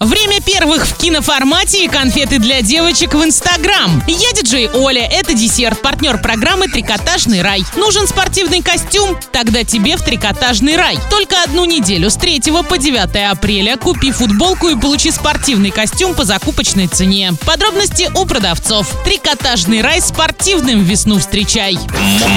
Время 0.00 0.40
первых 0.40 0.86
в 0.86 0.96
киноформате 0.96 1.84
и 1.84 1.88
конфеты 1.88 2.38
для 2.38 2.62
девочек 2.62 3.14
в 3.14 3.24
Инстаграм. 3.24 4.00
Я 4.06 4.32
диджей 4.32 4.70
Оля, 4.72 5.04
это 5.04 5.34
десерт, 5.34 5.82
партнер 5.82 6.18
программы 6.18 6.68
«Трикотажный 6.68 7.42
рай». 7.42 7.64
Нужен 7.74 8.06
спортивный 8.06 8.62
костюм? 8.62 9.18
Тогда 9.32 9.64
тебе 9.64 9.96
в 9.96 10.04
«Трикотажный 10.04 10.76
рай». 10.76 11.00
Только 11.10 11.42
одну 11.42 11.64
неделю 11.64 12.10
с 12.10 12.14
3 12.14 12.42
по 12.68 12.78
9 12.78 13.28
апреля 13.28 13.76
купи 13.76 14.12
футболку 14.12 14.68
и 14.68 14.78
получи 14.78 15.10
спортивный 15.10 15.72
костюм 15.72 16.14
по 16.14 16.22
закупочной 16.22 16.86
цене. 16.86 17.32
Подробности 17.44 18.08
у 18.14 18.24
продавцов. 18.24 18.86
«Трикотажный 19.04 19.82
рай» 19.82 20.00
спортивным 20.00 20.84
весну 20.84 21.18
встречай. 21.18 21.76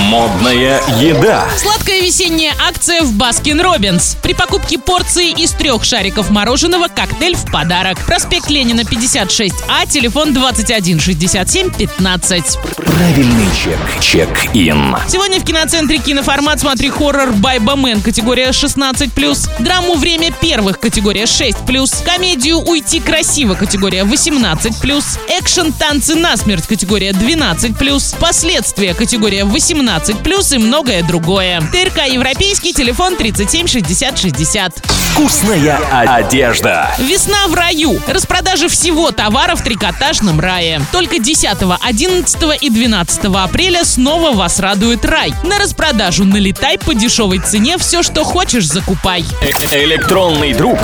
Модная 0.07 0.81
еда. 0.99 1.47
Сладкая 1.59 2.01
весенняя 2.01 2.55
акция 2.67 3.03
в 3.03 3.13
Баскин 3.13 3.61
Роббинс. 3.61 4.17
При 4.23 4.33
покупке 4.33 4.79
порции 4.79 5.29
из 5.29 5.51
трех 5.51 5.83
шариков 5.83 6.31
мороженого 6.31 6.87
коктейль 6.87 7.35
в 7.35 7.50
подарок. 7.51 7.99
Проспект 8.05 8.49
Ленина, 8.49 8.81
56А, 8.81 9.87
телефон 9.89 10.33
21 10.33 10.99
67 10.99 11.71
15. 11.71 12.57
Правильный 12.77 13.47
чек. 13.63 13.77
Check-in. 14.01 14.95
Сегодня 15.07 15.39
в 15.39 15.43
киноцентре 15.43 15.97
киноформат 15.97 16.59
смотри 16.59 16.89
хоррор 16.89 17.31
Bye 17.33 17.54
Bye 17.54 17.75
Мэн 17.75 18.01
категория 18.01 18.49
16+, 18.49 19.63
драму 19.63 19.95
«Время 19.95 20.31
первых» 20.31 20.79
категория 20.79 21.23
6+, 21.23 22.05
комедию 22.05 22.59
«Уйти 22.59 22.99
красиво» 22.99 23.55
категория 23.55 24.03
18+, 24.03 25.03
экшен 25.39 25.73
«Танцы 25.73 26.15
насмерть» 26.15 26.67
категория 26.67 27.11
12+, 27.11 28.19
последствия 28.19 28.93
категория 28.93 29.43
18+, 29.43 30.55
и 30.55 30.57
многое 30.57 31.03
другое. 31.03 31.61
ТРК 31.71 32.07
«Европейский», 32.07 32.73
телефон 32.73 33.17
37 33.17 33.67
60 33.67 34.17
60. 34.17 34.83
Вкусная 35.11 35.77
одежда. 35.91 36.89
Весна 36.99 37.40
в 37.47 37.53
раю. 37.53 37.99
Распродажа 38.07 38.67
всего 38.69 39.11
товара 39.11 39.55
в 39.55 39.63
трикотажном 39.63 40.39
рае. 40.39 40.81
Только 40.91 41.19
10, 41.19 41.47
11 41.79 42.37
и 42.61 42.69
12 42.69 43.25
апреля 43.35 43.83
снова 43.85 44.31
вас 44.31 44.59
радует 44.59 45.05
рай. 45.05 45.33
На 45.43 45.59
распродажу 45.59 46.25
налетай 46.25 46.77
по 46.77 46.93
дешевой 46.93 47.39
цене 47.39 47.77
все, 47.77 48.03
что 48.03 48.23
хочешь, 48.23 48.67
закупай. 48.67 49.25
Электронный 49.71 50.53
друг 50.53 50.77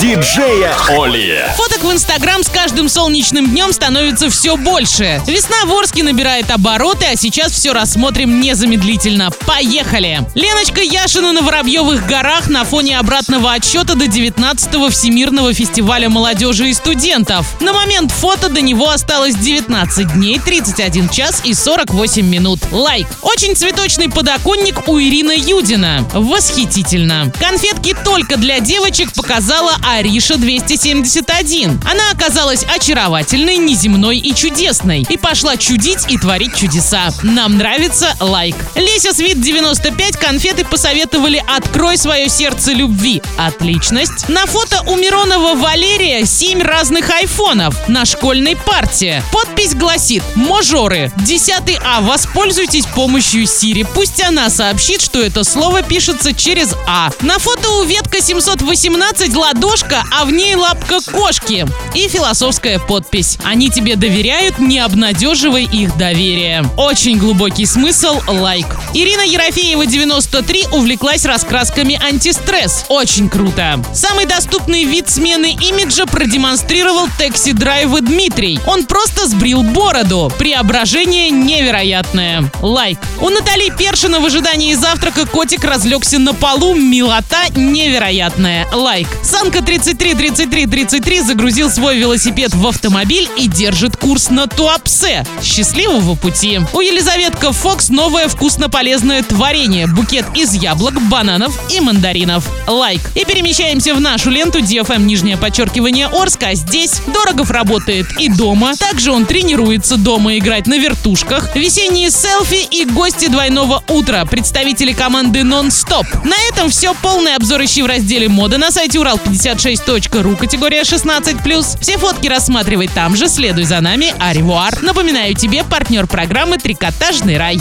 диджея 0.00 0.74
Оли. 0.88 1.44
Фоток 1.56 1.84
в 1.84 1.92
Инстаграм 1.92 2.42
с 2.42 2.48
каждым 2.48 2.88
солнечным 2.88 3.50
днем 3.50 3.72
становится 3.72 4.30
все 4.30 4.56
больше. 4.56 5.22
Весна 5.26 5.64
в 5.66 5.72
Орске 5.72 6.02
набирает 6.02 6.50
обороты, 6.50 7.06
а 7.12 7.16
сейчас 7.16 7.52
все 7.52 7.72
рассмотрим 7.72 8.40
незамедлительно. 8.40 9.30
Поехали! 9.46 10.26
Леночка 10.34 10.80
Яшина 10.80 11.32
на 11.32 11.42
Воробьевых 11.42 12.06
горах 12.06 12.48
на 12.48 12.64
фоне 12.64 12.98
обратного 12.98 13.52
отсчета 13.52 13.94
до 13.94 14.06
19-го 14.06 14.88
Всемирного 14.88 15.52
фестиваля 15.52 15.99
молодежи 16.08 16.70
и 16.70 16.74
студентов. 16.74 17.60
На 17.60 17.72
момент 17.72 18.10
фото 18.10 18.48
до 18.48 18.60
него 18.60 18.88
осталось 18.88 19.34
19 19.34 20.14
дней, 20.14 20.38
31 20.38 21.08
час 21.10 21.42
и 21.44 21.52
48 21.52 22.26
минут. 22.26 22.60
Лайк. 22.70 23.06
Очень 23.20 23.54
цветочный 23.54 24.08
подоконник 24.08 24.88
у 24.88 24.98
Ирины 24.98 25.34
Юдина. 25.36 26.08
Восхитительно. 26.12 27.30
Конфетки 27.38 27.94
только 28.04 28.36
для 28.36 28.60
девочек 28.60 29.12
показала 29.12 29.76
Ариша 29.84 30.36
271. 30.36 31.80
Она 31.84 32.10
оказалась 32.12 32.64
очаровательной, 32.64 33.58
неземной 33.58 34.18
и 34.18 34.34
чудесной. 34.34 35.04
И 35.08 35.16
пошла 35.16 35.56
чудить 35.56 36.06
и 36.08 36.16
творить 36.16 36.56
чудеса. 36.56 37.10
Нам 37.22 37.58
нравится 37.58 38.14
лайк. 38.20 38.56
Леся 38.74 39.12
Свит 39.12 39.40
95 39.40 40.16
конфеты 40.16 40.64
посоветовали 40.64 41.42
«Открой 41.46 41.98
свое 41.98 42.28
сердце 42.28 42.72
любви». 42.72 43.20
Отличность. 43.36 44.28
На 44.28 44.46
фото 44.46 44.82
у 44.86 44.96
Миронова 44.96 45.54
Валерия 45.54 45.89
7 45.90 46.62
разных 46.62 47.10
айфонов 47.10 47.88
на 47.88 48.04
школьной 48.04 48.56
парте. 48.56 49.22
Подпись 49.32 49.74
гласит 49.74 50.22
«Мажоры». 50.34 51.12
10 51.16 51.78
А. 51.84 52.00
Воспользуйтесь 52.00 52.86
помощью 52.86 53.46
Сири. 53.46 53.82
Пусть 53.82 54.22
она 54.22 54.50
сообщит, 54.50 55.02
что 55.02 55.20
это 55.20 55.42
слово 55.42 55.82
пишется 55.82 56.32
через 56.32 56.74
А. 56.86 57.10
На 57.22 57.38
фото 57.38 57.68
у 57.70 57.84
ветка 57.84 58.22
718 58.22 59.34
ладошка, 59.34 60.04
а 60.12 60.24
в 60.24 60.32
ней 60.32 60.54
лапка 60.54 61.00
кошки. 61.00 61.66
И 61.94 62.08
философская 62.08 62.78
подпись. 62.78 63.38
Они 63.44 63.68
тебе 63.68 63.96
доверяют, 63.96 64.58
не 64.58 64.78
обнадеживай 64.78 65.64
их 65.64 65.96
доверие. 65.96 66.64
Очень 66.76 67.18
глубокий 67.18 67.66
смысл, 67.66 68.20
лайк. 68.28 68.66
Ирина 68.94 69.22
Ерофеева, 69.22 69.86
93, 69.86 70.68
увлеклась 70.72 71.24
раскрасками 71.24 72.00
антистресс. 72.02 72.84
Очень 72.88 73.28
круто. 73.28 73.82
Самый 73.92 74.26
доступный 74.26 74.84
вид 74.84 75.10
смены 75.10 75.56
имиджа 75.80 76.04
продемонстрировал 76.04 77.08
taxi 77.18 77.51
driver 77.51 78.00
Дмитрий. 78.02 78.60
Он 78.66 78.84
просто 78.84 79.26
сбрил 79.26 79.62
бороду. 79.62 80.30
Преображение 80.38 81.30
невероятное. 81.30 82.50
Лайк. 82.60 82.98
У 83.20 83.30
Натали 83.30 83.72
Першина 83.76 84.20
в 84.20 84.26
ожидании 84.26 84.74
завтрака 84.74 85.26
котик 85.26 85.64
разлегся 85.64 86.18
на 86.18 86.34
полу. 86.34 86.74
Милота 86.74 87.48
невероятная. 87.54 88.66
Лайк. 88.72 89.08
Санка 89.22 89.62
33 89.62 90.14
33 90.14 90.66
33 90.66 91.20
загрузил 91.22 91.70
свой 91.70 91.96
велосипед 91.96 92.54
в 92.54 92.66
автомобиль 92.66 93.28
и 93.38 93.48
держит 93.48 93.96
курс 93.96 94.28
на 94.28 94.46
Туапсе. 94.46 95.24
Счастливого 95.42 96.14
пути. 96.14 96.60
У 96.74 96.80
Елизаветка 96.80 97.52
Fox 97.52 97.88
новое 97.88 98.28
вкусно-полезное 98.28 99.22
творение. 99.22 99.86
Букет 99.86 100.26
из 100.34 100.52
яблок, 100.52 101.00
бананов 101.08 101.58
и 101.72 101.80
мандаринов. 101.80 102.44
Лайк. 102.66 103.00
И 103.14 103.24
перемещаемся 103.24 103.94
в 103.94 104.00
нашу 104.00 104.30
ленту 104.30 104.58
DFM 104.58 105.04
нижнее 105.04 105.38
подчеркивание 105.60 106.06
Орска. 106.06 106.54
Здесь 106.54 107.02
Дорогов 107.06 107.50
работает 107.50 108.06
и 108.18 108.30
дома. 108.30 108.74
Также 108.76 109.12
он 109.12 109.26
тренируется 109.26 109.98
дома 109.98 110.38
играть 110.38 110.66
на 110.66 110.78
вертушках. 110.78 111.54
Весенние 111.54 112.10
селфи 112.10 112.66
и 112.70 112.86
гости 112.86 113.28
двойного 113.28 113.84
утра. 113.88 114.24
Представители 114.24 114.94
команды 114.94 115.40
Non-Stop. 115.40 116.26
На 116.26 116.36
этом 116.50 116.70
все. 116.70 116.94
Полный 117.02 117.34
обзор 117.34 117.62
ищи 117.62 117.82
в 117.82 117.86
разделе 117.86 118.30
мода 118.30 118.56
на 118.56 118.70
сайте 118.70 118.98
урал56.ру 119.00 120.34
категория 120.38 120.80
16+. 120.80 121.78
Все 121.78 121.98
фотки 121.98 122.26
рассматривай 122.26 122.88
там 122.88 123.14
же. 123.14 123.28
Следуй 123.28 123.64
за 123.64 123.82
нами. 123.82 124.14
Аривуар. 124.18 124.80
Напоминаю 124.80 125.34
тебе 125.34 125.62
партнер 125.62 126.06
программы 126.06 126.56
«Трикотажный 126.56 127.36
рай». 127.36 127.58